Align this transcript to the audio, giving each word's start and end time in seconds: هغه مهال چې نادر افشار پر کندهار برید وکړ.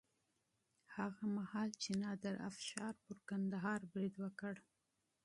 هغه 0.95 1.23
مهال 1.37 1.69
چې 1.81 1.89
نادر 2.03 2.35
افشار 2.49 2.93
پر 3.03 3.17
کندهار 3.29 3.79
برید 3.93 4.15
وکړ. 4.19 4.55